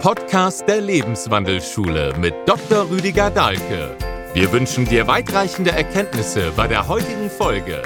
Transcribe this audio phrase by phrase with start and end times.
[0.00, 2.88] Podcast der Lebenswandelschule mit Dr.
[2.88, 3.94] Rüdiger Dahlke.
[4.32, 7.82] Wir wünschen dir weitreichende Erkenntnisse bei der heutigen Folge.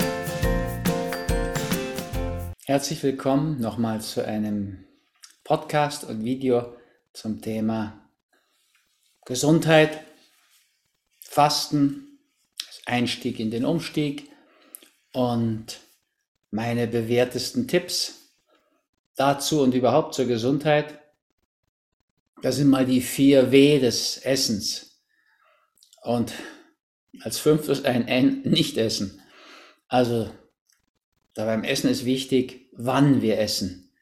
[2.67, 4.85] Herzlich willkommen nochmal zu einem
[5.43, 6.77] Podcast und Video
[7.13, 8.09] zum Thema
[9.25, 9.99] Gesundheit,
[11.21, 12.21] Fasten,
[12.87, 14.31] Einstieg in den Umstieg
[15.13, 15.81] und
[16.53, 18.31] meine bewährtesten Tipps
[19.17, 21.01] dazu und überhaupt zur Gesundheit.
[22.43, 25.01] Das sind mal die vier W des Essens.
[26.03, 26.33] Und
[27.23, 29.23] als fünftes ein N, nicht essen.
[29.89, 30.31] Also
[31.35, 33.93] da beim Essen ist wichtig, wann wir essen.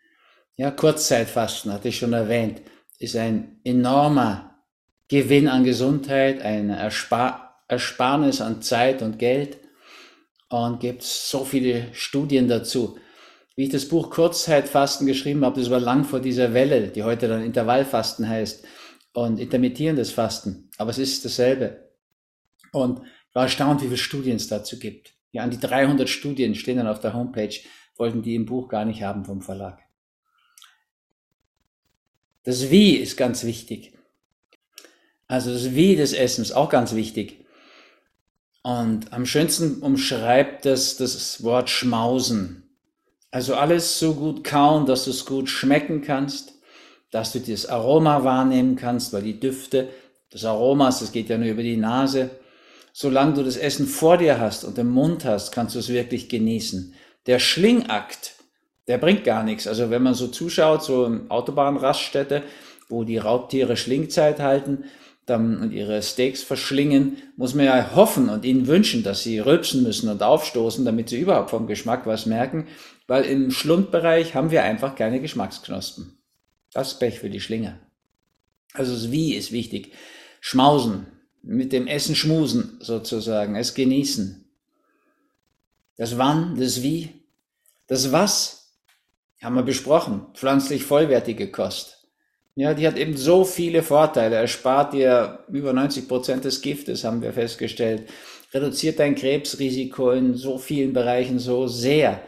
[0.57, 2.63] Ja, Kurzzeitfasten, hatte ich schon erwähnt,
[2.99, 4.63] ist ein enormer
[5.09, 9.59] Gewinn an Gesundheit, eine Erspar Ersparnis an Zeit und Geld
[10.51, 12.99] und gibt so viele Studien dazu.
[13.55, 17.29] Wie ich das Buch Kurzzeitfasten geschrieben habe, das war lang vor dieser Welle, die heute
[17.29, 18.65] dann Intervallfasten heißt
[19.13, 20.71] und intermittierendes Fasten.
[20.79, 21.91] Aber es ist dasselbe.
[22.73, 25.15] Und ich war erstaunt, wie viele Studien es dazu gibt.
[25.33, 27.55] Ja, an die 300 Studien stehen dann auf der Homepage,
[27.97, 29.81] wollten die im Buch gar nicht haben vom Verlag.
[32.45, 33.97] Das Wie ist ganz wichtig.
[35.29, 37.45] Also das Wie des Essens auch ganz wichtig.
[38.63, 42.62] Und am schönsten umschreibt das das Wort Schmausen.
[43.33, 46.53] Also alles so gut kauen, dass du es gut schmecken kannst,
[47.11, 49.89] dass du das Aroma wahrnehmen kannst, weil die Düfte
[50.33, 52.31] des Aromas, das geht ja nur über die Nase.
[52.93, 56.29] Solange du das Essen vor dir hast und im Mund hast, kannst du es wirklich
[56.29, 56.95] genießen.
[57.27, 58.35] Der Schlingakt,
[58.87, 59.67] der bringt gar nichts.
[59.67, 62.43] Also wenn man so zuschaut, so in Autobahnraststätte,
[62.91, 64.85] wo die Raubtiere Schlingzeit halten,
[65.27, 69.83] dann und ihre Steaks verschlingen, muss man ja hoffen und ihnen wünschen, dass sie rülpsen
[69.83, 72.67] müssen und aufstoßen, damit sie überhaupt vom Geschmack was merken,
[73.07, 76.19] weil im Schlundbereich haben wir einfach keine Geschmacksknospen.
[76.73, 77.79] Das ist Pech für die Schlinge.
[78.73, 79.93] Also das Wie ist wichtig.
[80.41, 81.07] Schmausen,
[81.43, 84.45] mit dem Essen schmusen sozusagen, es genießen.
[85.97, 87.11] Das Wann, das Wie,
[87.87, 88.73] das Was
[89.43, 92.02] haben wir besprochen, pflanzlich vollwertige Kost.
[92.55, 94.37] Ja, die hat eben so viele Vorteile.
[94.37, 98.09] Erspart dir über 90 Prozent des Giftes, haben wir festgestellt.
[98.53, 102.21] Reduziert dein Krebsrisiko in so vielen Bereichen so sehr.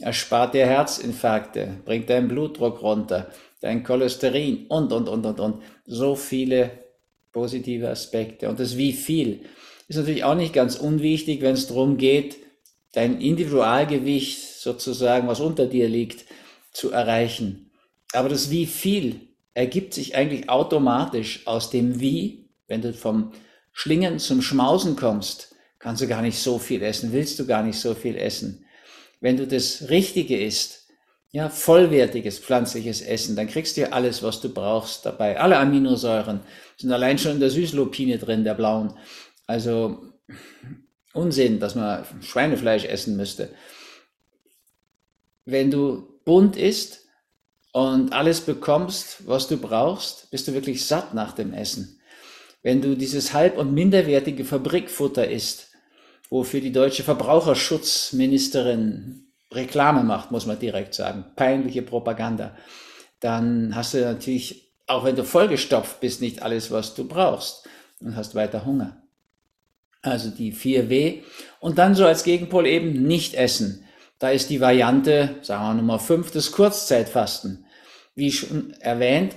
[0.00, 5.62] Erspart dir Herzinfarkte, bringt deinen Blutdruck runter, dein Cholesterin und, und, und, und, und.
[5.84, 6.70] So viele
[7.32, 8.48] positive Aspekte.
[8.48, 9.46] Und das wie viel
[9.88, 12.36] ist natürlich auch nicht ganz unwichtig, wenn es darum geht,
[12.92, 16.24] dein Individualgewicht sozusagen, was unter dir liegt,
[16.72, 17.72] zu erreichen.
[18.12, 23.32] Aber das wie viel ergibt sich eigentlich automatisch aus dem Wie, wenn du vom
[23.72, 27.78] Schlingen zum Schmausen kommst, kannst du gar nicht so viel essen, willst du gar nicht
[27.78, 28.64] so viel essen.
[29.20, 30.88] Wenn du das Richtige isst,
[31.30, 35.40] ja, vollwertiges pflanzliches Essen, dann kriegst du ja alles, was du brauchst dabei.
[35.40, 36.40] Alle Aminosäuren
[36.76, 38.94] sind allein schon in der Süßlupine drin, der blauen.
[39.46, 40.12] Also
[41.14, 43.50] Unsinn, dass man Schweinefleisch essen müsste.
[45.44, 47.01] Wenn du bunt isst,
[47.72, 51.98] und alles bekommst, was du brauchst, bist du wirklich satt nach dem Essen.
[52.62, 55.70] Wenn du dieses halb- und minderwertige Fabrikfutter isst,
[56.30, 62.56] wofür die deutsche Verbraucherschutzministerin Reklame macht, muss man direkt sagen, peinliche Propaganda,
[63.20, 67.68] dann hast du natürlich, auch wenn du vollgestopft bist, nicht alles, was du brauchst
[68.00, 69.02] und hast weiter Hunger.
[70.02, 71.22] Also die 4W.
[71.60, 73.84] Und dann so als Gegenpol eben nicht essen.
[74.22, 77.66] Da ist die Variante, sagen wir Nummer 5, das Kurzzeitfasten,
[78.14, 79.34] wie schon erwähnt,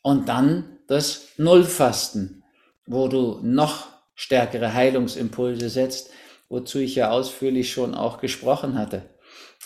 [0.00, 2.42] und dann das Nullfasten,
[2.86, 6.12] wo du noch stärkere Heilungsimpulse setzt,
[6.48, 9.02] wozu ich ja ausführlich schon auch gesprochen hatte,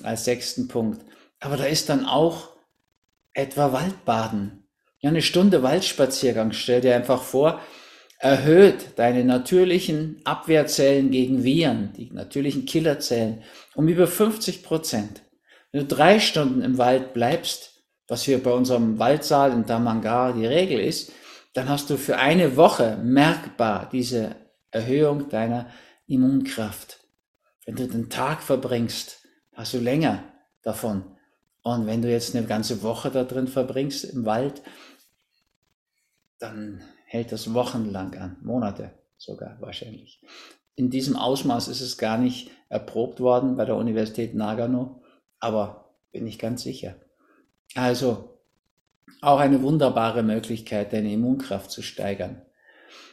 [0.02, 1.00] als sechsten Punkt.
[1.38, 2.48] Aber da ist dann auch
[3.34, 4.66] etwa Waldbaden.
[4.98, 7.60] Ja, eine Stunde Waldspaziergang, stell dir einfach vor,
[8.18, 13.42] erhöht deine natürlichen Abwehrzellen gegen Viren, die natürlichen Killerzellen,
[13.74, 15.22] um über 50 Prozent.
[15.70, 20.46] Wenn du drei Stunden im Wald bleibst, was hier bei unserem Waldsaal in Damangar die
[20.46, 21.12] Regel ist,
[21.52, 24.36] dann hast du für eine Woche merkbar diese
[24.70, 25.70] Erhöhung deiner
[26.06, 27.00] Immunkraft.
[27.64, 29.22] Wenn du den Tag verbringst,
[29.54, 30.22] hast du länger
[30.62, 31.04] davon.
[31.62, 34.62] Und wenn du jetzt eine ganze Woche da drin verbringst im Wald,
[36.38, 40.20] dann hält das wochenlang an, Monate sogar wahrscheinlich.
[40.74, 45.00] In diesem Ausmaß ist es gar nicht erprobt worden bei der Universität Nagano,
[45.40, 46.96] aber bin ich ganz sicher.
[47.74, 48.36] Also
[49.22, 52.42] auch eine wunderbare Möglichkeit, deine Immunkraft zu steigern.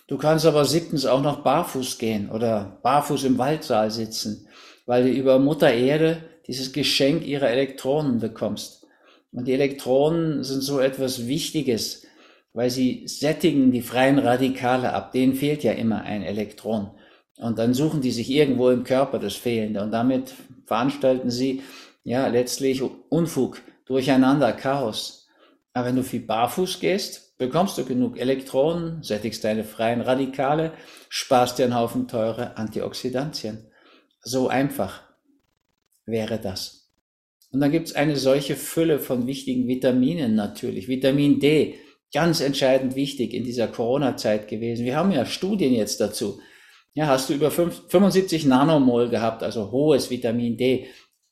[0.08, 4.48] Du kannst aber siebtens auch noch barfuß gehen oder barfuß im Waldsaal sitzen,
[4.86, 8.86] weil du über Mutter Erde dieses Geschenk ihrer Elektronen bekommst.
[9.32, 12.03] Und die Elektronen sind so etwas Wichtiges
[12.54, 15.12] weil sie sättigen die freien Radikale ab.
[15.12, 16.92] Denen fehlt ja immer ein Elektron.
[17.38, 20.34] Und dann suchen die sich irgendwo im Körper das Fehlende und damit
[20.66, 21.64] veranstalten sie
[22.04, 25.28] ja letztlich Unfug, Durcheinander, Chaos.
[25.74, 30.74] Aber wenn du viel barfuß gehst, bekommst du genug Elektronen, sättigst deine freien Radikale,
[31.10, 33.66] sparst dir einen Haufen teure Antioxidantien.
[34.22, 35.02] So einfach
[36.06, 36.92] wäre das.
[37.52, 40.88] Und dann gibt es eine solche Fülle von wichtigen Vitaminen natürlich.
[40.88, 41.76] Vitamin D,
[42.14, 44.86] ganz entscheidend wichtig in dieser Corona-Zeit gewesen.
[44.86, 46.40] Wir haben ja Studien jetzt dazu.
[46.94, 50.88] Ja, hast du über 75 Nanomol gehabt, also hohes Vitamin D.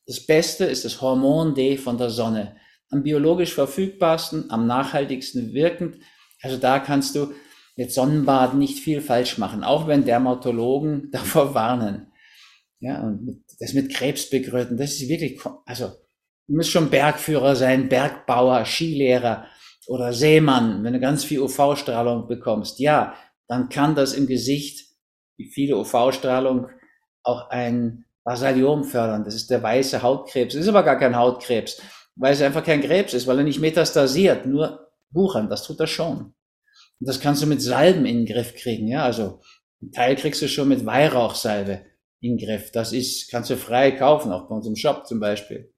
[0.07, 2.55] Das Beste ist das Hormon D von der Sonne.
[2.89, 5.97] Am biologisch verfügbarsten, am nachhaltigsten wirkend.
[6.41, 7.31] Also da kannst du
[7.77, 12.11] mit Sonnenbaden nicht viel falsch machen, auch wenn Dermatologen davor warnen.
[12.79, 15.91] Ja, und das mit Krebs begründen, das ist wirklich, also,
[16.47, 19.45] du musst schon Bergführer sein, Bergbauer, Skilehrer
[19.87, 22.79] oder Seemann, wenn du ganz viel UV-Strahlung bekommst.
[22.79, 23.15] Ja,
[23.47, 24.87] dann kann das im Gesicht,
[25.37, 26.67] wie viele UV-Strahlung,
[27.23, 29.23] auch ein Basaliom fördern.
[29.23, 30.53] Das ist der weiße Hautkrebs.
[30.53, 31.81] Das ist aber gar kein Hautkrebs,
[32.15, 35.49] weil es einfach kein Krebs ist, weil er nicht metastasiert, nur wuchern.
[35.49, 36.33] Das tut er schon.
[36.99, 38.87] Und das kannst du mit Salben in den Griff kriegen.
[38.87, 39.41] Ja, also
[39.81, 41.85] ein Teil kriegst du schon mit Weihrauchsalbe
[42.19, 42.71] in den Griff.
[42.71, 45.73] Das ist, kannst du frei kaufen, auch bei unserem Shop zum Beispiel.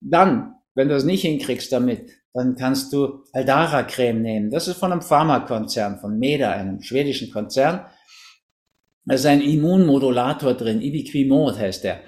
[0.00, 4.50] Dann, wenn du das nicht hinkriegst damit, dann kannst du Aldara Creme nehmen.
[4.50, 7.86] Das ist von einem Pharmakonzern, von Meda, einem schwedischen Konzern.
[9.04, 12.00] Da ist ein Immunmodulator drin, Ibiquimod heißt der.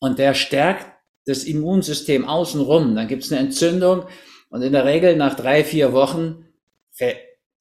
[0.00, 0.86] Und der stärkt
[1.26, 2.94] das Immunsystem außenrum.
[2.94, 4.04] Dann gibt es eine Entzündung
[4.50, 6.44] und in der Regel nach drei, vier Wochen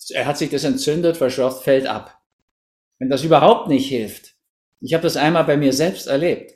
[0.09, 2.19] er hat sich das entzündet, verschafft, fällt ab.
[2.99, 4.35] Wenn das überhaupt nicht hilft,
[4.79, 6.53] ich habe das einmal bei mir selbst erlebt,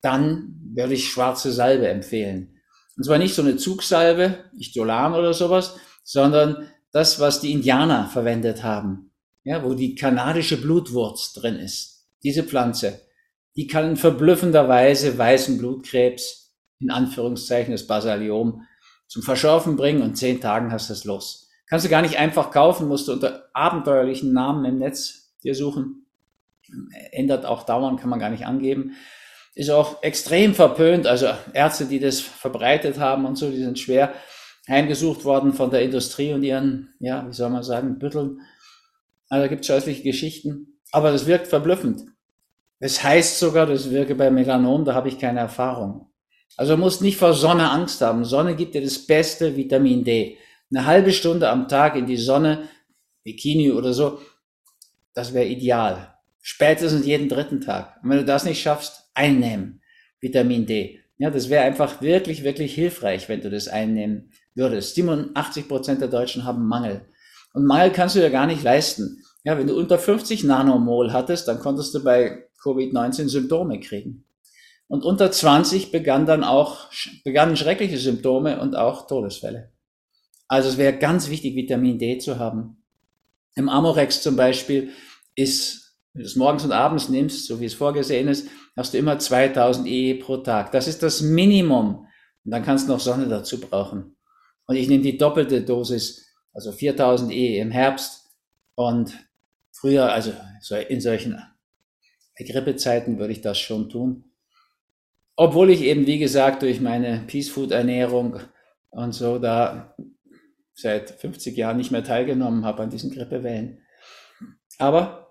[0.00, 2.57] dann würde ich schwarze Salbe empfehlen.
[2.98, 8.62] Und zwar nicht so eine Zugsalbe, Ichtolan oder sowas, sondern das, was die Indianer verwendet
[8.62, 9.08] haben
[9.48, 12.06] ja, wo die kanadische Blutwurz drin ist.
[12.22, 13.00] Diese Pflanze,
[13.56, 18.66] die kann in verblüffender Weise weißen Blutkrebs, in Anführungszeichen das Basaliom,
[19.06, 21.48] zum Verschärfen bringen und zehn Tagen hast du es los.
[21.66, 26.04] Kannst du gar nicht einfach kaufen, musst du unter abenteuerlichen Namen im Netz dir suchen.
[27.12, 28.96] Ändert auch dauernd, kann man gar nicht angeben.
[29.58, 34.12] Ist auch extrem verpönt, also Ärzte, die das verbreitet haben und so, die sind schwer
[34.68, 38.40] heimgesucht worden von der Industrie und ihren, ja, wie soll man sagen, Bütteln.
[39.28, 40.78] Also da gibt es scheußliche Geschichten.
[40.92, 42.04] Aber das wirkt verblüffend.
[42.78, 46.08] Es heißt sogar, das wirke bei Melanom, da habe ich keine Erfahrung.
[46.56, 48.24] Also musst nicht vor Sonne Angst haben.
[48.24, 50.38] Sonne gibt dir das beste Vitamin D.
[50.70, 52.68] Eine halbe Stunde am Tag in die Sonne,
[53.24, 54.20] Bikini oder so,
[55.14, 56.14] das wäre ideal.
[56.42, 57.98] Spätestens jeden dritten Tag.
[58.04, 59.82] Und wenn du das nicht schaffst, einnehmen.
[60.20, 61.00] Vitamin D.
[61.18, 64.94] Ja, das wäre einfach wirklich, wirklich hilfreich, wenn du das einnehmen würdest.
[64.94, 67.06] 87 Prozent der Deutschen haben Mangel.
[67.52, 69.22] Und Mangel kannst du ja gar nicht leisten.
[69.44, 74.24] Ja, wenn du unter 50 Nanomol hattest, dann konntest du bei Covid-19 Symptome kriegen.
[74.86, 76.90] Und unter 20 begann dann auch,
[77.24, 79.70] begannen schreckliche Symptome und auch Todesfälle.
[80.48, 82.82] Also es wäre ganz wichtig, Vitamin D zu haben.
[83.54, 84.90] Im Amorex zum Beispiel
[85.34, 88.98] ist, wenn du es morgens und abends nimmst, so wie es vorgesehen ist, hast du
[88.98, 90.72] immer 2000 EE pro Tag.
[90.72, 92.06] Das ist das Minimum.
[92.44, 94.16] Und dann kannst du noch Sonne dazu brauchen.
[94.66, 98.30] Und ich nehme die doppelte Dosis also 4000 E im Herbst
[98.74, 99.16] und
[99.70, 100.32] früher, also
[100.88, 101.40] in solchen
[102.36, 104.24] Grippezeiten würde ich das schon tun.
[105.36, 108.40] Obwohl ich eben, wie gesagt, durch meine Peace Food Ernährung
[108.90, 109.94] und so da
[110.74, 113.82] seit 50 Jahren nicht mehr teilgenommen habe an diesen Grippewellen.
[114.78, 115.27] Aber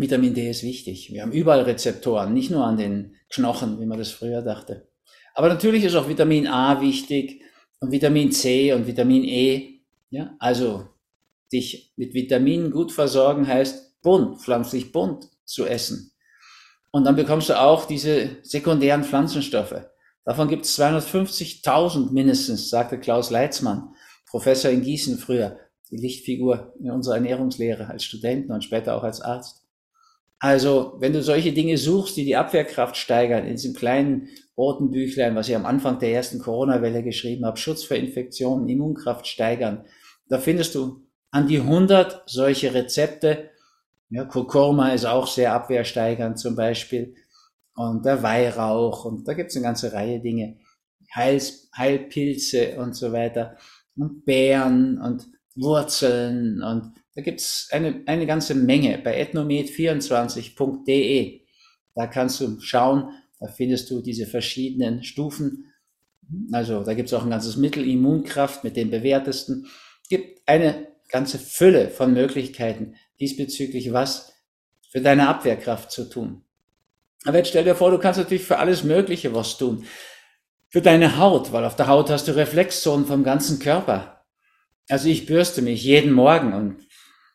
[0.00, 1.12] Vitamin D ist wichtig.
[1.12, 4.88] Wir haben überall Rezeptoren, nicht nur an den Knochen, wie man das früher dachte.
[5.34, 7.42] Aber natürlich ist auch Vitamin A wichtig
[7.80, 9.80] und Vitamin C und Vitamin E.
[10.10, 10.88] Ja, also
[11.52, 16.12] dich mit Vitaminen gut versorgen heißt bunt, pflanzlich bunt zu essen.
[16.90, 19.86] Und dann bekommst du auch diese sekundären Pflanzenstoffe.
[20.24, 23.94] Davon gibt es 250.000 mindestens, sagte Klaus Leitzmann,
[24.26, 25.58] Professor in Gießen früher,
[25.90, 29.66] die Lichtfigur in unserer Ernährungslehre als Studenten und später auch als Arzt.
[30.42, 35.36] Also, wenn du solche Dinge suchst, die die Abwehrkraft steigern, in diesem kleinen roten Büchlein,
[35.36, 39.84] was ich am Anfang der ersten Corona-Welle geschrieben habe, Schutz vor Infektionen, Immunkraft steigern,
[40.30, 43.50] da findest du an die 100 solche Rezepte.
[44.08, 47.14] Ja, Kurkuma ist auch sehr abwehrsteigernd zum Beispiel.
[47.74, 50.58] Und der Weihrauch und da gibt es eine ganze Reihe Dinge.
[51.14, 53.56] Heils, Heilpilze und so weiter.
[53.94, 61.40] Und Beeren und Wurzeln und da gibt es eine, eine ganze Menge bei ethnomed24.de.
[61.94, 65.72] Da kannst du schauen, da findest du diese verschiedenen Stufen.
[66.52, 69.66] Also da gibt es auch ein ganzes Mittel Immunkraft mit den bewährtesten
[70.10, 74.32] gibt eine ganze Fülle von Möglichkeiten diesbezüglich was
[74.90, 76.42] für deine Abwehrkraft zu tun.
[77.24, 79.84] Aber jetzt stell dir vor, du kannst natürlich für alles Mögliche was tun.
[80.68, 84.24] Für deine Haut, weil auf der Haut hast du Reflexzonen vom ganzen Körper.
[84.88, 86.86] Also ich bürste mich jeden Morgen und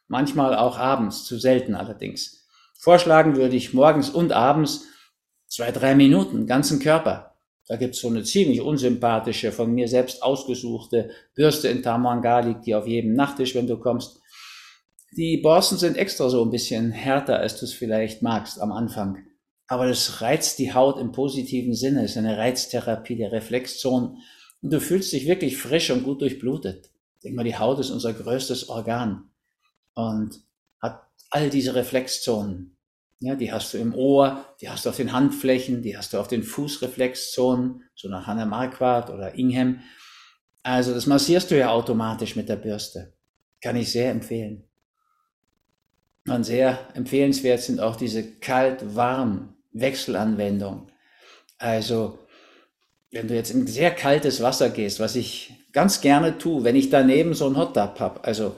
[0.08, 2.46] manchmal auch abends, zu selten allerdings.
[2.78, 4.86] Vorschlagen würde ich morgens und abends
[5.48, 7.36] zwei, drei Minuten, ganzen Körper.
[7.68, 12.76] Da gibt's so eine ziemlich unsympathische, von mir selbst ausgesuchte Bürste in Tamanga, liegt die
[12.76, 14.22] auf jedem Nachttisch, wenn du kommst.
[15.18, 19.18] Die Borsten sind extra so ein bisschen härter, als du es vielleicht magst am Anfang.
[19.68, 24.18] Aber das reizt die Haut im positiven Sinne, es ist eine Reiztherapie der Reflexzonen.
[24.62, 26.92] Und du fühlst dich wirklich frisch und gut durchblutet.
[27.24, 29.32] Denk mal, die Haut ist unser größtes Organ
[29.96, 30.40] und
[30.82, 32.78] hat all diese Reflexzonen.
[33.20, 36.20] Ja, die hast du im Ohr, die hast du auf den Handflächen, die hast du
[36.20, 39.80] auf den Fußreflexzonen, so nach Hannah Marquardt oder Ingham.
[40.62, 43.14] Also das massierst du ja automatisch mit der Bürste.
[43.62, 44.66] Kann ich sehr empfehlen.
[46.28, 50.92] Und sehr empfehlenswert sind auch diese kalt-warm Wechselanwendungen.
[51.58, 52.20] Also
[53.12, 56.90] wenn du jetzt in sehr kaltes Wasser gehst, was ich ganz gerne tue, wenn ich
[56.90, 58.56] daneben so ein Hot Tub habe, also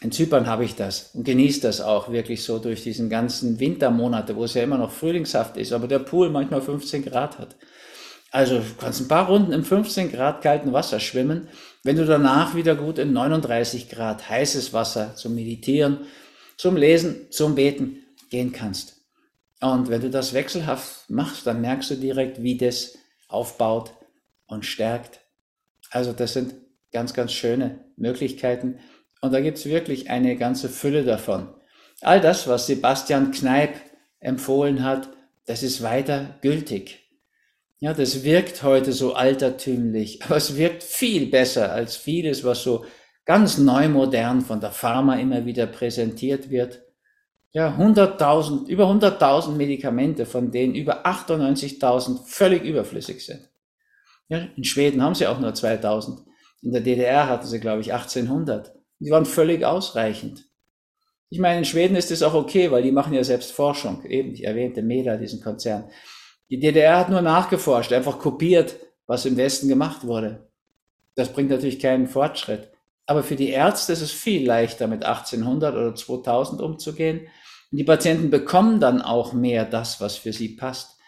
[0.00, 4.36] in Zypern habe ich das und genieße das auch wirklich so durch diesen ganzen Wintermonate,
[4.36, 7.56] wo es ja immer noch frühlingshaft ist, aber der Pool manchmal 15 Grad hat.
[8.30, 11.48] Also du kannst ein paar Runden im 15 Grad kalten Wasser schwimmen,
[11.84, 16.00] wenn du danach wieder gut in 39 Grad heißes Wasser zum Meditieren,
[16.56, 17.98] zum Lesen, zum Beten
[18.30, 18.96] gehen kannst.
[19.60, 22.98] Und wenn du das wechselhaft machst, dann merkst du direkt, wie das
[23.28, 23.94] aufbaut
[24.46, 25.20] und stärkt.
[25.90, 26.54] Also das sind
[26.92, 28.80] ganz, ganz schöne Möglichkeiten.
[29.24, 31.48] Und da gibt's wirklich eine ganze Fülle davon.
[32.02, 33.70] All das, was Sebastian Kneip
[34.20, 35.08] empfohlen hat,
[35.46, 37.08] das ist weiter gültig.
[37.78, 42.84] Ja, das wirkt heute so altertümlich, aber es wirkt viel besser als vieles, was so
[43.24, 46.82] ganz neu modern von der Pharma immer wieder präsentiert wird.
[47.52, 53.48] Ja, 100.000, über 100.000 Medikamente, von denen über 98.000 völlig überflüssig sind.
[54.28, 56.26] Ja, in Schweden haben sie auch nur 2000.
[56.60, 58.83] In der DDR hatten sie, glaube ich, 1800.
[59.04, 60.46] Die waren völlig ausreichend.
[61.28, 64.02] Ich meine, in Schweden ist es auch okay, weil die machen ja selbst Forschung.
[64.06, 65.90] Eben, ich erwähnte MEDA, diesen Konzern.
[66.48, 70.48] Die DDR hat nur nachgeforscht, einfach kopiert, was im Westen gemacht wurde.
[71.16, 72.70] Das bringt natürlich keinen Fortschritt.
[73.04, 77.26] Aber für die Ärzte ist es viel leichter, mit 1800 oder 2000 umzugehen.
[77.70, 80.98] Und die Patienten bekommen dann auch mehr das, was für sie passt.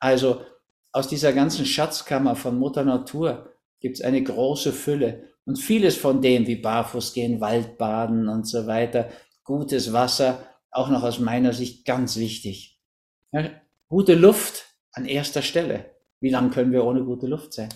[0.00, 0.40] Also
[0.90, 5.35] aus dieser ganzen Schatzkammer von Mutter Natur gibt es eine große Fülle.
[5.46, 9.08] Und vieles von dem, wie Barfußgehen, Waldbaden und so weiter,
[9.44, 12.80] gutes Wasser, auch noch aus meiner Sicht ganz wichtig.
[13.32, 13.50] Ja,
[13.88, 15.94] gute Luft an erster Stelle.
[16.20, 17.68] Wie lange können wir ohne gute Luft sein?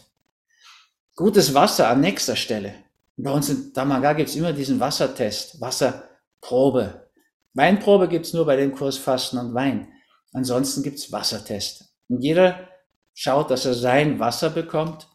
[1.14, 2.74] Gutes Wasser an nächster Stelle.
[3.16, 7.10] Bei uns in Damaga gibt es immer diesen Wassertest, Wasserprobe.
[7.54, 9.92] Weinprobe gibt es nur bei dem Kurs Fasten und Wein.
[10.32, 11.94] Ansonsten gibt es Wassertest.
[12.08, 12.68] Und jeder
[13.14, 15.08] schaut, dass er sein Wasser bekommt.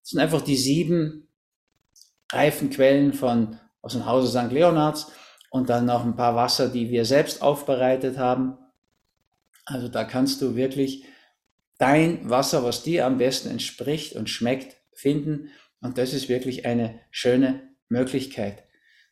[0.00, 1.28] Das sind einfach die sieben
[2.32, 4.52] reifen Quellen von, aus dem Hause St.
[4.52, 5.12] Leonards
[5.50, 8.56] und dann noch ein paar Wasser, die wir selbst aufbereitet haben.
[9.64, 11.04] Also da kannst du wirklich
[11.78, 15.50] dein Wasser, was dir am besten entspricht und schmeckt, finden.
[15.80, 18.64] Und das ist wirklich eine schöne Möglichkeit.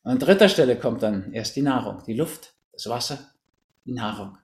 [0.02, 3.32] Und an dritter Stelle kommt dann erst die Nahrung, die Luft, das Wasser,
[3.84, 4.38] die Nahrung.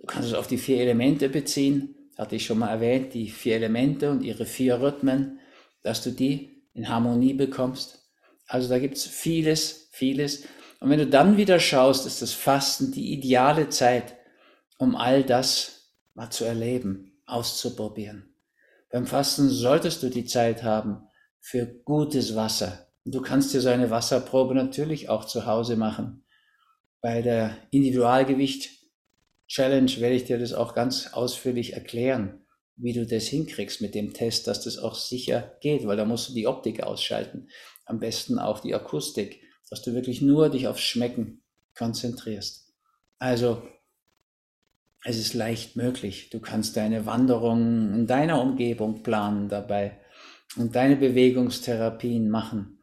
[0.00, 3.56] Du kannst es auf die vier Elemente beziehen, hatte ich schon mal erwähnt, die vier
[3.56, 5.40] Elemente und ihre vier Rhythmen,
[5.82, 8.10] dass du die in Harmonie bekommst.
[8.46, 10.44] Also da gibt's vieles, vieles.
[10.80, 14.16] Und wenn du dann wieder schaust, ist das Fasten die ideale Zeit,
[14.78, 18.34] um all das mal zu erleben, auszuprobieren.
[18.90, 21.06] Beim Fasten solltest du die Zeit haben
[21.38, 22.88] für gutes Wasser.
[23.04, 26.24] Du kannst dir so eine Wasserprobe natürlich auch zu Hause machen.
[27.00, 28.80] Bei der Individualgewicht
[29.46, 32.39] Challenge werde ich dir das auch ganz ausführlich erklären
[32.82, 36.30] wie du das hinkriegst mit dem Test, dass das auch sicher geht, weil da musst
[36.30, 37.48] du die Optik ausschalten.
[37.84, 41.42] Am besten auch die Akustik, dass du wirklich nur dich aufs Schmecken
[41.76, 42.72] konzentrierst.
[43.18, 43.62] Also,
[45.04, 46.30] es ist leicht möglich.
[46.30, 49.98] Du kannst deine Wanderungen in deiner Umgebung planen dabei
[50.56, 52.78] und deine Bewegungstherapien machen.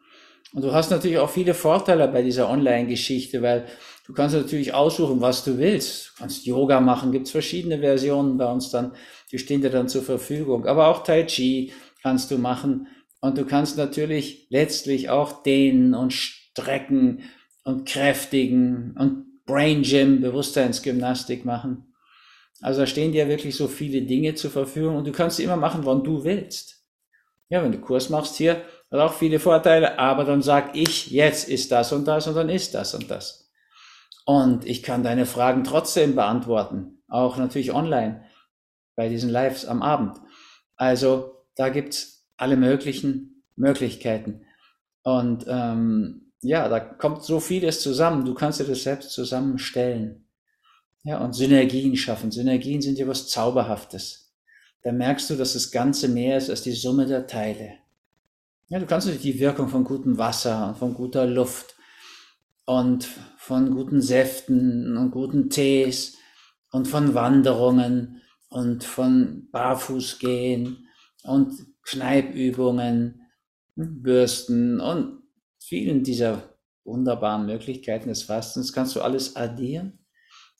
[0.53, 3.67] Und du hast natürlich auch viele Vorteile bei dieser Online-Geschichte, weil
[4.07, 6.07] du kannst natürlich aussuchen, was du willst.
[6.07, 8.93] Du kannst Yoga machen, gibt es verschiedene Versionen bei uns dann
[9.31, 10.65] die stehen dir dann zur Verfügung.
[10.65, 12.87] Aber auch Tai Chi kannst du machen.
[13.19, 17.23] Und du kannst natürlich letztlich auch dehnen und strecken
[17.63, 21.93] und kräftigen und Brain Gym, Bewusstseinsgymnastik machen.
[22.61, 25.57] Also da stehen dir wirklich so viele Dinge zur Verfügung und du kannst sie immer
[25.57, 26.85] machen, wann du willst.
[27.49, 28.61] Ja, wenn du Kurs machst hier,
[28.91, 32.49] Hat auch viele Vorteile, aber dann sag ich, jetzt ist das und das und dann
[32.49, 33.46] ist das und das.
[34.27, 38.25] Und ich kann deine Fragen trotzdem beantworten, auch natürlich online
[38.98, 40.17] bei diesen Lives am Abend.
[40.75, 44.41] Also da gibt's alle möglichen Möglichkeiten.
[45.03, 48.25] Und ähm, ja, da kommt so vieles zusammen.
[48.25, 50.27] Du kannst dir das selbst zusammenstellen.
[51.05, 52.29] Ja, und Synergien schaffen.
[52.29, 54.36] Synergien sind ja was Zauberhaftes.
[54.84, 57.75] Da merkst du, dass das Ganze mehr ist als die Summe der Teile.
[58.67, 61.77] Ja, du kannst natürlich die Wirkung von gutem Wasser und von guter Luft
[62.65, 63.07] und
[63.47, 66.17] von guten Säften und guten Tees
[66.69, 70.89] und von Wanderungen und von Barfußgehen
[71.23, 73.21] und Schneibübungen,
[73.75, 75.23] Bürsten und
[75.63, 79.99] vielen dieser wunderbaren Möglichkeiten des Fastens kannst du alles addieren.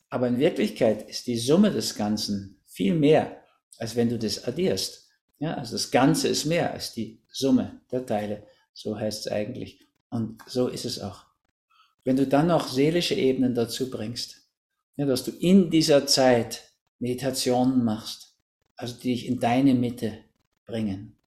[0.10, 3.44] Aber in Wirklichkeit ist die Summe des Ganzen viel mehr,
[3.80, 5.10] als wenn du das addierst.
[5.40, 8.48] Ja, also das Ganze ist mehr als die Summe der Teile.
[8.72, 9.86] So heißt es eigentlich.
[10.10, 11.27] Und so ist es auch.
[12.08, 14.48] Wenn du dann noch seelische Ebenen dazu bringst,
[14.96, 18.34] ja, dass du in dieser Zeit Meditationen machst,
[18.78, 20.20] also die dich in deine Mitte
[20.66, 21.18] bringen,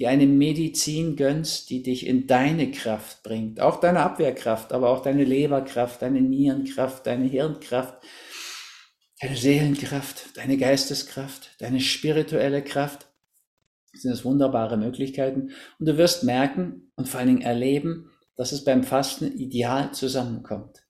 [0.00, 5.00] die eine Medizin gönnst, die dich in deine Kraft bringt, auch deine Abwehrkraft, aber auch
[5.00, 8.02] deine Leberkraft, deine Nierenkraft, deine Hirnkraft,
[9.20, 13.06] deine Seelenkraft, deine Geisteskraft, deine spirituelle Kraft,
[13.92, 15.52] das sind das wunderbare Möglichkeiten.
[15.78, 20.86] Und du wirst merken und vor allen Dingen erleben, dass es beim Fasten ideal zusammenkommt.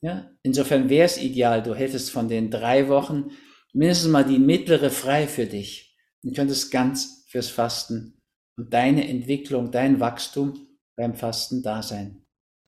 [0.00, 0.30] Ja?
[0.42, 3.30] Insofern wäre es ideal, du hättest von den drei Wochen
[3.72, 8.20] mindestens mal die mittlere frei für dich und könntest ganz fürs Fasten
[8.56, 12.24] und deine Entwicklung, dein Wachstum beim Fasten da sein.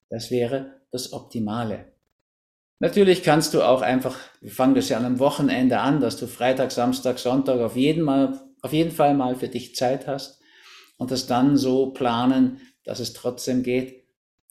[0.09, 1.93] Das wäre das Optimale.
[2.79, 6.27] Natürlich kannst du auch einfach, wir fangen das ja an einem Wochenende an, dass du
[6.27, 10.39] Freitag, Samstag, Sonntag auf jeden, mal, auf jeden Fall mal für dich Zeit hast
[10.97, 13.98] und das dann so planen, dass es trotzdem geht.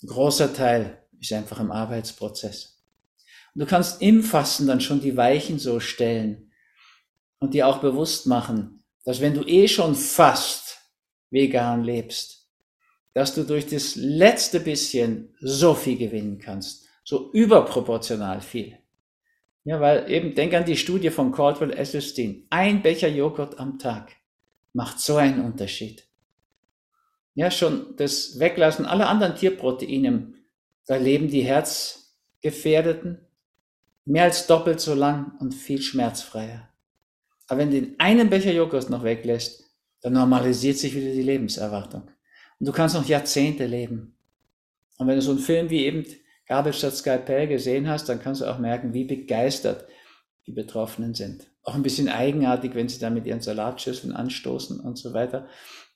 [0.02, 2.82] Ein großer Teil ist einfach im Arbeitsprozess.
[3.54, 6.52] Und du kannst im Fasten dann schon die Weichen so stellen
[7.41, 10.78] und dir auch bewusst machen, dass wenn du eh schon fast
[11.30, 12.49] vegan lebst,
[13.15, 18.76] dass du durch das letzte bisschen so viel gewinnen kannst so überproportional viel.
[19.65, 22.47] Ja, weil eben, denk an die Studie von Caldwell Esselstyn.
[22.50, 24.15] Ein Becher Joghurt am Tag
[24.75, 26.06] macht so einen Unterschied.
[27.34, 30.34] Ja, schon das Weglassen aller anderen Tierproteine,
[30.86, 33.19] da leben die Herzgefährdeten
[34.04, 36.69] mehr als doppelt so lang und viel schmerzfreier.
[37.47, 39.64] Aber wenn du den einen Becher Joghurt noch weglässt,
[40.00, 42.02] dann normalisiert sich wieder die Lebenserwartung.
[42.58, 44.17] Und du kannst noch Jahrzehnte leben.
[44.97, 46.04] Und wenn du so einen Film wie eben
[46.47, 49.86] Gabel statt Skalpell gesehen hast, dann kannst du auch merken, wie begeistert
[50.47, 51.47] die Betroffenen sind.
[51.62, 55.47] Auch ein bisschen eigenartig, wenn sie da mit ihren Salatschüsseln anstoßen und so weiter.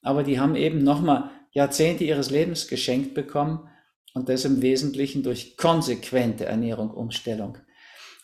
[0.03, 3.69] Aber die haben eben nochmal Jahrzehnte ihres Lebens geschenkt bekommen
[4.15, 7.59] und das im Wesentlichen durch konsequente Ernährung, Umstellung.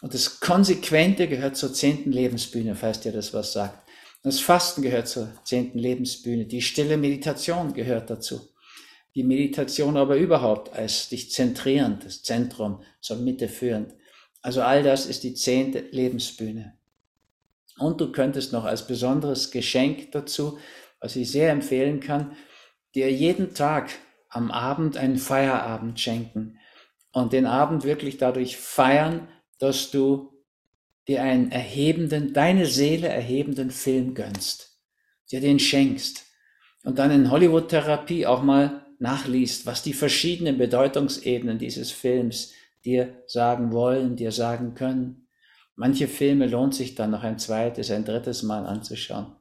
[0.01, 3.88] Und das Konsequente gehört zur zehnten Lebensbühne, falls dir das was sagt.
[4.23, 6.47] Das Fasten gehört zur zehnten Lebensbühne.
[6.47, 8.41] Die stille Meditation gehört dazu
[9.19, 13.95] die Meditation aber überhaupt als dich zentrierend, das Zentrum zur Mitte führend.
[14.43, 16.75] Also all das ist die zehnte Lebensbühne.
[17.79, 20.61] Und du könntest noch als besonderes Geschenk dazu,
[21.01, 22.37] was ich sehr empfehlen kann,
[22.95, 23.91] dir jeden Tag
[24.29, 26.59] am Abend einen Feierabend schenken
[27.13, 30.33] und den Abend wirklich dadurch feiern, dass du
[31.07, 34.79] dir einen erhebenden, deine Seele erhebenden Film gönnst,
[35.31, 36.27] dir den schenkst
[36.85, 42.53] und dann in Hollywood-Therapie auch mal nachliest, was die verschiedenen Bedeutungsebenen dieses Films
[42.85, 45.29] dir sagen wollen, dir sagen können.
[45.77, 49.37] Manche Filme lohnt sich dann noch ein zweites, ein drittes Mal anzuschauen.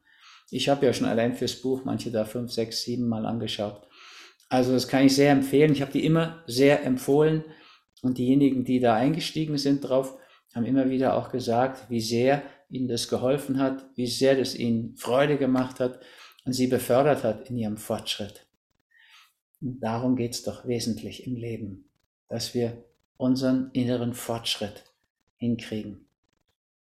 [0.50, 3.88] Ich habe ja schon allein fürs Buch manche da fünf, sechs, sieben Mal angeschaut.
[4.50, 5.74] Also das kann ich sehr empfehlen.
[5.74, 7.44] Ich habe die immer sehr empfohlen
[8.02, 10.18] und diejenigen, die da eingestiegen sind drauf,
[10.56, 14.96] haben immer wieder auch gesagt, wie sehr ihnen das geholfen hat, wie sehr das ihnen
[14.96, 16.00] Freude gemacht hat
[16.46, 18.46] und sie befördert hat in ihrem Fortschritt.
[19.62, 21.90] Und darum geht's doch wesentlich im Leben,
[22.30, 22.86] dass wir
[23.18, 24.84] unseren inneren Fortschritt
[25.38, 26.08] hinkriegen,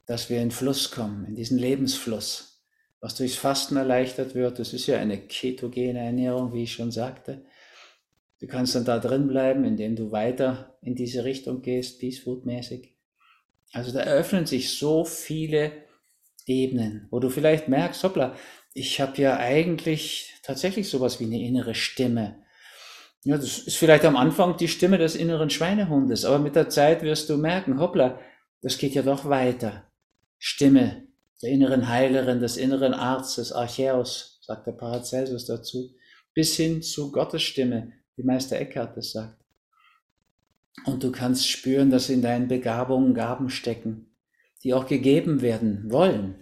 [0.06, 2.57] dass wir in Fluss kommen, in diesen Lebensfluss,
[3.00, 4.60] was durchs Fasten erleichtert wird.
[4.60, 7.46] Das ist ja eine ketogene Ernährung, wie ich schon sagte.
[8.40, 12.46] Du kannst dann da drin bleiben, indem du weiter in diese Richtung gehst, Peace Food
[12.46, 12.96] mäßig.
[13.74, 15.72] Also da eröffnen sich so viele
[16.46, 18.36] Ebenen, wo du vielleicht merkst, hoppla,
[18.74, 22.44] ich habe ja eigentlich tatsächlich sowas wie eine innere Stimme.
[23.24, 27.02] Ja, das ist vielleicht am Anfang die Stimme des inneren Schweinehundes, aber mit der Zeit
[27.02, 28.20] wirst du merken, hoppla,
[28.62, 29.92] das geht ja doch weiter.
[30.38, 31.07] Stimme
[31.42, 35.94] der inneren Heilerin, des inneren Arztes, Archäus, sagt der Paracelsus dazu.
[36.34, 39.44] bis hin zu Gottes Stimme, wie Meister Eckhart das sagt.
[40.86, 44.14] Und du kannst spüren, dass in deinen Begabungen Gaben stecken,
[44.64, 46.36] die auch gegeben werden wollen,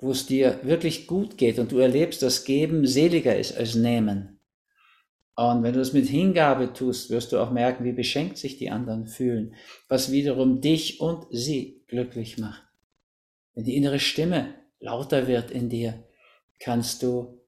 [0.00, 4.40] wo es dir wirklich gut geht und du erlebst, dass Geben seliger ist als Nehmen.
[5.36, 8.70] Und wenn du es mit Hingabe tust, wirst du auch merken, wie beschenkt sich die
[8.70, 9.54] anderen fühlen,
[9.88, 12.65] was wiederum dich und sie glücklich macht.
[13.56, 16.04] Wenn die innere Stimme lauter wird in dir,
[16.60, 17.40] kannst du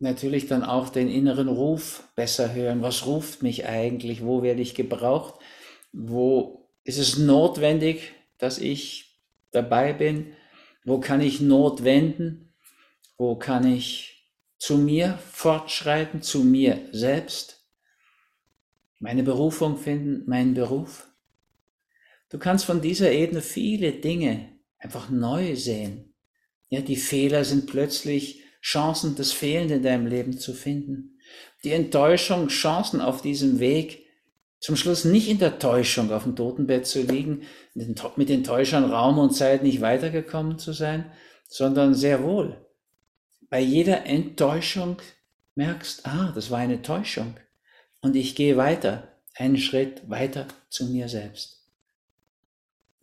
[0.00, 2.82] natürlich dann auch den inneren Ruf besser hören.
[2.82, 4.24] Was ruft mich eigentlich?
[4.24, 5.40] Wo werde ich gebraucht?
[5.92, 9.20] Wo ist es notwendig, dass ich
[9.52, 10.34] dabei bin?
[10.84, 12.52] Wo kann ich Not wenden?
[13.16, 17.64] Wo kann ich zu mir fortschreiten, zu mir selbst?
[18.98, 21.08] Meine Berufung finden, meinen Beruf?
[22.30, 26.14] Du kannst von dieser Ebene viele Dinge einfach neu sehen.
[26.68, 31.18] Ja, die Fehler sind plötzlich Chancen, das Fehlende in deinem Leben zu finden.
[31.64, 34.06] Die Enttäuschung, Chancen auf diesem Weg,
[34.60, 37.42] zum Schluss nicht in der Täuschung auf dem Totenbett zu liegen,
[37.74, 41.12] mit den Täuschern Raum und Zeit nicht weitergekommen zu sein,
[41.48, 42.68] sondern sehr wohl
[43.50, 45.00] bei jeder Enttäuschung
[45.54, 47.34] merkst, ah, das war eine Täuschung
[48.00, 51.57] und ich gehe weiter, einen Schritt weiter zu mir selbst.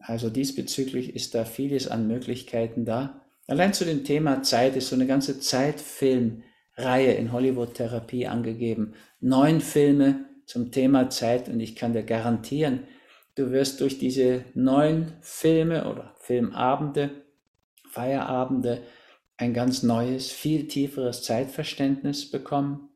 [0.07, 3.21] Also diesbezüglich ist da vieles an Möglichkeiten da.
[3.47, 8.93] Allein zu dem Thema Zeit ist so eine ganze Zeitfilmreihe in Hollywood Therapie angegeben.
[9.19, 12.81] Neun Filme zum Thema Zeit und ich kann dir garantieren,
[13.33, 17.09] du wirst durch diese neun Filme oder Filmabende,
[17.89, 18.83] Feierabende
[19.37, 22.89] ein ganz neues, viel tieferes Zeitverständnis bekommen,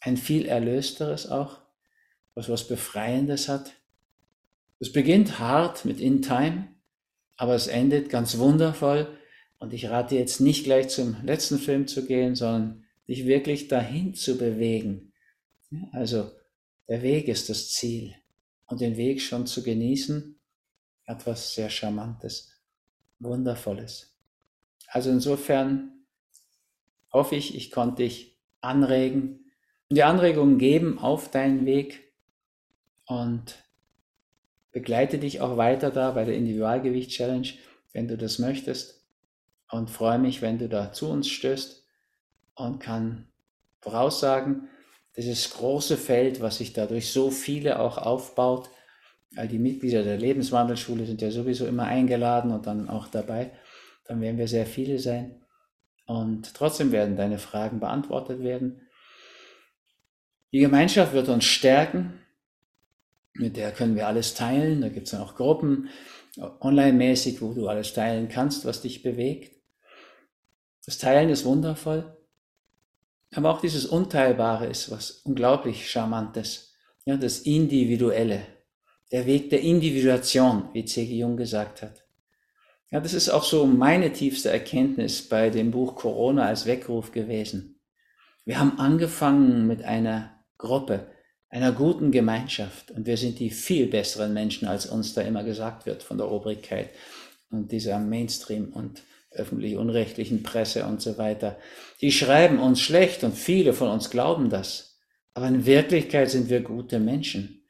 [0.00, 1.60] ein viel erlösteres auch,
[2.34, 3.72] was was Befreiendes hat.
[4.80, 6.68] Es beginnt hart mit In Time,
[7.36, 9.18] aber es endet ganz wundervoll
[9.58, 14.14] und ich rate jetzt nicht gleich zum letzten Film zu gehen, sondern dich wirklich dahin
[14.14, 15.12] zu bewegen.
[15.92, 16.30] Also
[16.88, 18.14] der Weg ist das Ziel
[18.66, 20.38] und den Weg schon zu genießen,
[21.06, 22.52] etwas sehr Charmantes,
[23.18, 24.14] Wundervolles.
[24.86, 26.04] Also insofern
[27.12, 29.50] hoffe ich, ich konnte dich anregen
[29.88, 32.12] und die Anregungen geben auf deinen Weg
[33.06, 33.56] und
[34.78, 37.48] begleite dich auch weiter da bei der Individualgewicht-Challenge,
[37.92, 39.04] wenn du das möchtest.
[39.72, 41.84] Und freue mich, wenn du da zu uns stößt
[42.54, 43.26] und kann
[43.80, 44.68] voraussagen,
[45.16, 48.70] dieses große Feld, was sich dadurch so viele auch aufbaut,
[49.34, 53.50] all die Mitglieder der Lebenswandelschule sind ja sowieso immer eingeladen und dann auch dabei,
[54.04, 55.42] dann werden wir sehr viele sein.
[56.06, 58.82] Und trotzdem werden deine Fragen beantwortet werden.
[60.52, 62.20] Die Gemeinschaft wird uns stärken,
[63.38, 65.88] mit der können wir alles teilen, da gibt es dann auch Gruppen,
[66.60, 69.56] online-mäßig, wo du alles teilen kannst, was dich bewegt.
[70.84, 72.16] Das Teilen ist wundervoll,
[73.34, 76.74] aber auch dieses Unteilbare ist was unglaublich Charmantes.
[77.04, 78.42] Ja, das Individuelle,
[79.12, 81.16] der Weg der Individuation, wie C.G.
[81.16, 82.04] Jung gesagt hat.
[82.90, 87.80] Ja, das ist auch so meine tiefste Erkenntnis bei dem Buch Corona als Weckruf gewesen.
[88.46, 91.10] Wir haben angefangen mit einer Gruppe,
[91.50, 95.86] einer guten Gemeinschaft und wir sind die viel besseren Menschen, als uns da immer gesagt
[95.86, 96.90] wird von der Obrigkeit
[97.50, 101.58] und dieser Mainstream und öffentlich-unrechtlichen Presse und so weiter.
[102.00, 104.98] Die schreiben uns schlecht und viele von uns glauben das.
[105.34, 107.62] Aber in Wirklichkeit sind wir gute Menschen.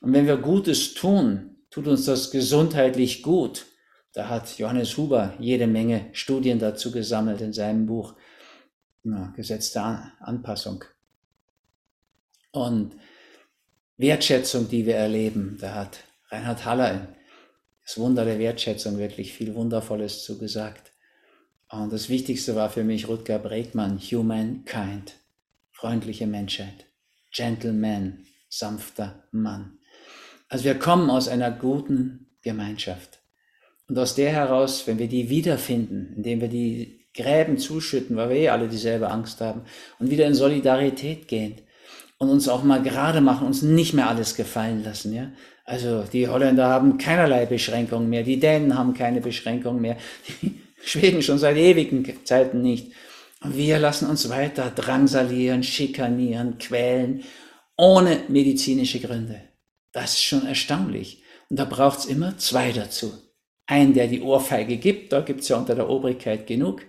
[0.00, 3.66] Und wenn wir Gutes tun, tut uns das gesundheitlich gut.
[4.12, 8.14] Da hat Johannes Huber jede Menge Studien dazu gesammelt in seinem Buch
[9.04, 9.82] ja, Gesetzte
[10.20, 10.84] Anpassung.
[12.52, 12.96] Und
[13.98, 15.98] Wertschätzung, die wir erleben, da hat
[16.30, 17.08] Reinhard Haller
[17.82, 20.92] das Wunder der Wertschätzung wirklich viel Wundervolles zu gesagt.
[21.70, 25.14] Und das Wichtigste war für mich Rutger Bregmann, Humankind,
[25.72, 26.86] freundliche Menschheit,
[27.34, 29.78] Gentleman, sanfter Mann.
[30.48, 33.18] Also wir kommen aus einer guten Gemeinschaft.
[33.88, 38.36] Und aus der heraus, wenn wir die wiederfinden, indem wir die Gräben zuschütten, weil wir
[38.36, 39.62] eh alle dieselbe Angst haben,
[39.98, 41.62] und wieder in Solidarität gehen
[42.18, 45.30] und uns auch mal gerade machen, uns nicht mehr alles gefallen lassen, ja.
[45.64, 49.96] Also die Holländer haben keinerlei Beschränkungen mehr, die Dänen haben keine Beschränkungen mehr,
[50.42, 52.92] die Schweden schon seit ewigen Zeiten nicht.
[53.40, 57.22] Und wir lassen uns weiter drangsalieren, schikanieren, quälen,
[57.76, 59.40] ohne medizinische Gründe.
[59.92, 61.22] Das ist schon erstaunlich.
[61.48, 63.12] Und da braucht es immer zwei dazu.
[63.66, 66.82] Einen, der die Ohrfeige gibt, da gibt es ja unter der Obrigkeit genug.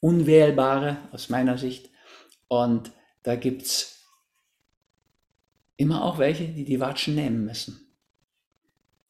[0.00, 1.90] Unwählbare aus meiner Sicht.
[2.48, 4.01] Und da gibt es
[5.82, 7.86] immer auch welche, die die Watschen nehmen müssen.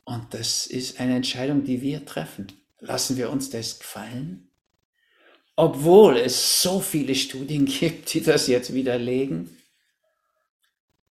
[0.04, 2.48] Und das ist eine Entscheidung, die wir treffen.
[2.80, 4.48] Lassen wir uns das gefallen?
[5.56, 9.56] obwohl es so viele Studien gibt, die das jetzt widerlegen?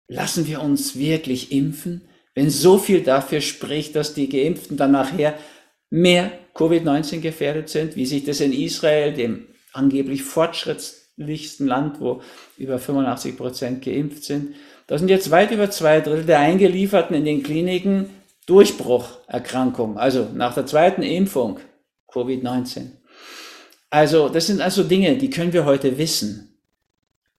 [0.07, 2.03] Lassen wir uns wirklich impfen,
[2.35, 5.39] wenn so viel dafür spricht, dass die Geimpften dann nachher
[5.91, 12.23] mehr Covid-19 gefährdet sind, wie sich das in Israel, dem angeblich fortschrittlichsten Land, wo
[12.57, 14.55] über 85 Prozent geimpft sind,
[14.89, 18.11] da sind jetzt weit über zwei Drittel der Eingelieferten in den Kliniken
[18.47, 21.61] Durchbrucherkrankungen, also nach der zweiten Impfung
[22.11, 22.93] Covid-19.
[23.91, 26.59] Also das sind also Dinge, die können wir heute wissen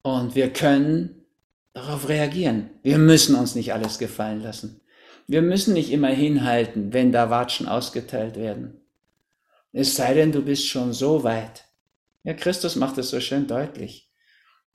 [0.04, 1.26] und wir können
[1.74, 2.70] darauf reagieren.
[2.84, 4.82] Wir müssen uns nicht alles gefallen lassen.
[5.26, 8.82] Wir müssen nicht immer hinhalten, wenn da Watschen ausgeteilt werden.
[9.72, 11.66] Es sei denn, du bist schon so weit.
[12.24, 14.09] Ja, Christus macht es so schön deutlich.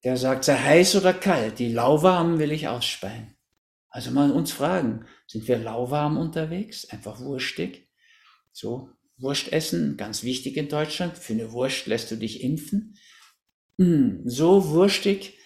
[0.05, 3.35] Der sagt, sei heiß oder kalt, die lauwarmen will ich ausspeien.
[3.89, 6.89] Also mal uns fragen, sind wir lauwarm unterwegs?
[6.91, 7.89] Einfach wurstig?
[8.53, 11.17] So, Wurst essen, ganz wichtig in Deutschland.
[11.17, 12.99] Für eine Wurst lässt du dich impfen.
[13.79, 15.39] Hm, so wurstig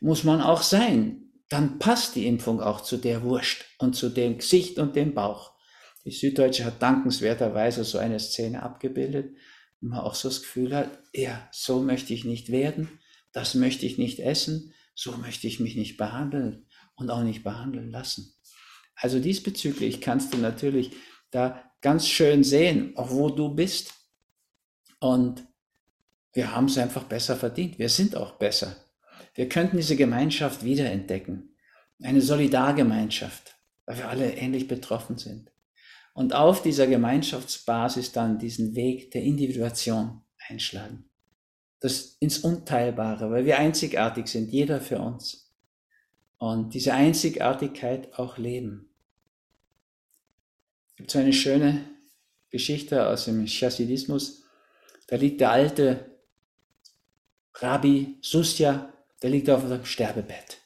[0.00, 4.38] muss man auch sein dann passt die Impfung auch zu der Wurst und zu dem
[4.38, 5.52] Gesicht und dem Bauch.
[6.04, 9.36] Die Süddeutsche hat dankenswerterweise so eine Szene abgebildet,
[9.80, 12.97] wo man auch so das Gefühl hat, ja, so möchte ich nicht werden,
[13.32, 17.90] das möchte ich nicht essen, so möchte ich mich nicht behandeln und auch nicht behandeln
[17.90, 18.34] lassen.
[18.96, 20.90] Also diesbezüglich kannst du natürlich
[21.30, 23.94] da ganz schön sehen, auch wo du bist.
[24.98, 25.46] Und
[26.32, 27.78] wir haben es einfach besser verdient.
[27.78, 28.76] Wir sind auch besser.
[29.34, 31.54] Wir könnten diese Gemeinschaft wiederentdecken.
[32.02, 35.52] Eine Solidargemeinschaft, weil wir alle ähnlich betroffen sind.
[36.14, 41.07] Und auf dieser Gemeinschaftsbasis dann diesen Weg der Individuation einschlagen.
[41.80, 45.52] Das ins Unteilbare, weil wir einzigartig sind, jeder für uns.
[46.38, 48.90] Und diese Einzigartigkeit auch leben.
[50.90, 51.84] Es gibt so eine schöne
[52.50, 54.42] Geschichte aus dem Chassidismus.
[55.06, 56.18] Da liegt der alte
[57.54, 60.58] Rabbi Susja der liegt auf seinem Sterbebett.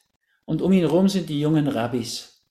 [0.45, 2.41] Und um ihn herum sind die jungen Rabbis.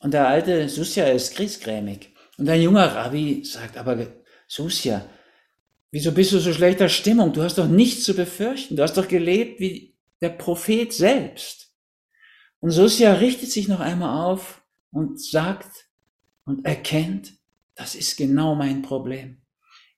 [0.00, 2.10] Und der alte Susja ist kriegsgrämig.
[2.38, 4.06] Und ein junger Rabbi sagt, aber
[4.46, 5.04] Susja,
[5.96, 7.32] wieso bist du so schlechter Stimmung?
[7.32, 8.76] Du hast doch nichts zu befürchten.
[8.76, 11.72] Du hast doch gelebt wie der Prophet selbst.
[12.60, 15.88] Und Susja richtet sich noch einmal auf und sagt
[16.44, 17.32] und erkennt,
[17.74, 19.40] das ist genau mein Problem.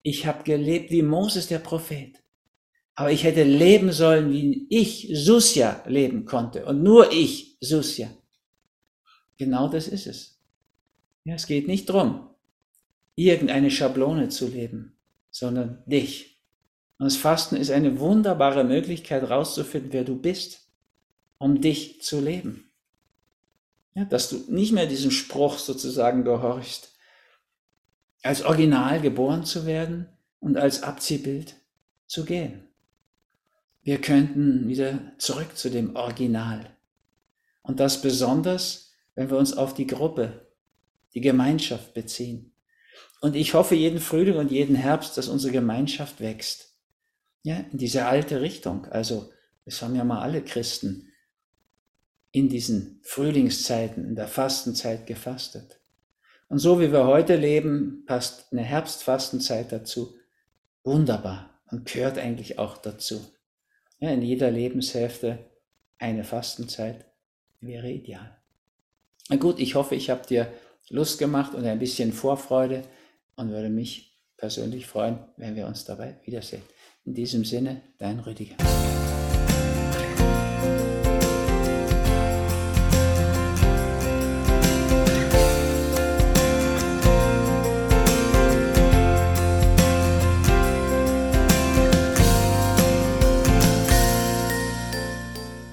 [0.03, 2.23] Ich habe gelebt wie Moses der Prophet.
[2.95, 6.65] Aber ich hätte leben sollen, wie ich, Susja, leben konnte.
[6.65, 8.09] Und nur ich, Susja.
[9.37, 10.41] Genau das ist es.
[11.25, 12.31] Ja, es geht nicht drum,
[13.17, 14.98] irgendeine Schablone zu leben,
[15.39, 16.41] sondern dich.
[16.99, 20.69] Und das Fasten ist eine wunderbare Möglichkeit, herauszufinden, wer du bist,
[21.39, 22.71] um dich zu leben.
[23.95, 26.93] Ja, dass du nicht mehr diesem Spruch sozusagen gehorchst,
[28.23, 30.09] als Original geboren zu werden
[30.41, 31.55] und als Abziehbild
[32.07, 32.65] zu gehen.
[33.83, 36.77] Wir könnten wieder zurück zu dem Original.
[37.63, 40.49] Und das besonders, wenn wir uns auf die Gruppe,
[41.15, 42.53] die Gemeinschaft beziehen.
[43.21, 46.75] Und ich hoffe jeden Frühling und jeden Herbst, dass unsere Gemeinschaft wächst.
[47.43, 48.87] Ja, in diese alte Richtung.
[48.87, 49.31] Also,
[49.65, 51.09] das haben ja mal alle Christen
[52.31, 55.81] in diesen Frühlingszeiten, in der Fastenzeit gefastet.
[56.49, 60.17] Und so wie wir heute leben, passt eine Herbstfastenzeit dazu.
[60.85, 63.21] Wunderbar und gehört eigentlich auch dazu.
[63.99, 65.51] Ja, in jeder Lebenshälfte
[65.99, 67.05] eine Fastenzeit
[67.61, 68.39] wäre ideal.
[69.29, 70.53] Na gut, ich hoffe, ich habe dir
[70.89, 72.85] Lust gemacht und ein bisschen Vorfreude
[73.39, 76.63] und würde mich persönlich freuen, wenn wir uns dabei wiedersehen.
[77.05, 78.57] In diesem Sinne, dein Rüdiger.